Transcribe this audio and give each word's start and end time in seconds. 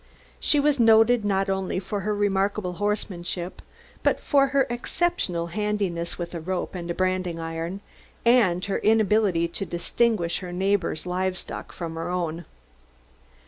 She 0.39 0.59
was 0.59 0.79
noted 0.79 1.23
not 1.23 1.47
only 1.47 1.77
for 1.77 1.99
her 1.99 2.15
remarkable 2.15 2.73
horsemanship, 2.81 3.61
but 4.01 4.19
for 4.19 4.47
her 4.47 4.65
exceptional 4.67 5.45
handiness 5.53 6.17
with 6.17 6.33
a 6.33 6.39
rope 6.39 6.73
and 6.73 6.97
branding 6.97 7.39
iron, 7.39 7.81
and 8.25 8.65
her 8.65 8.79
inability 8.79 9.47
to 9.49 9.63
distinguish 9.63 10.39
her 10.39 10.51
neighbors' 10.51 11.05
livestock 11.05 11.71
from 11.71 11.93
her 11.93 12.09
own. 12.09 12.45